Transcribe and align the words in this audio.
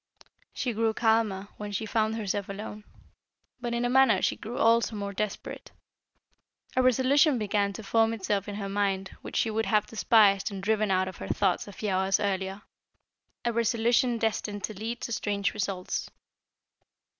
She 0.51 0.73
grew 0.73 0.95
calmer 0.95 1.49
when 1.57 1.71
she 1.71 1.85
found 1.85 2.15
herself 2.15 2.49
alone, 2.49 2.85
but 3.59 3.75
in 3.75 3.85
a 3.85 3.89
manner 3.91 4.19
she 4.23 4.35
grew 4.35 4.57
also 4.57 4.95
more 4.95 5.13
desperate. 5.13 5.69
A 6.75 6.81
resolution 6.81 7.37
began 7.37 7.71
to 7.73 7.83
form 7.83 8.11
itself 8.11 8.47
in 8.47 8.55
her 8.55 8.67
mind 8.67 9.09
which 9.21 9.35
she 9.35 9.51
would 9.51 9.67
have 9.67 9.85
despised 9.85 10.49
and 10.49 10.63
driven 10.63 10.89
out 10.89 11.07
of 11.07 11.17
her 11.17 11.27
thoughts 11.27 11.67
a 11.67 11.71
few 11.71 11.89
hours 11.91 12.19
earlier; 12.19 12.63
a 13.45 13.53
resolution 13.53 14.17
destined 14.17 14.63
to 14.63 14.73
lead 14.73 15.01
to 15.01 15.11
strange 15.13 15.53
results. 15.53 16.09